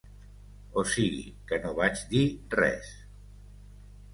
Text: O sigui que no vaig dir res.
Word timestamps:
O 0.81 0.83
sigui 0.93 1.27
que 1.51 1.59
no 1.65 1.73
vaig 1.81 2.01
dir 2.15 2.25
res. 2.61 2.91